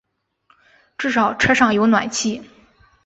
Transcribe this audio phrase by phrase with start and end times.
[0.97, 2.41] 至少车上有暖气